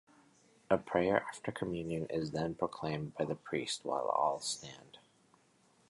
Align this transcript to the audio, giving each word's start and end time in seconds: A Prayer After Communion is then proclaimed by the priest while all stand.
A 0.71 0.79
Prayer 0.79 1.23
After 1.29 1.51
Communion 1.51 2.07
is 2.09 2.31
then 2.31 2.55
proclaimed 2.55 3.13
by 3.13 3.23
the 3.23 3.35
priest 3.35 3.85
while 3.85 4.07
all 4.09 4.39
stand. 4.39 4.97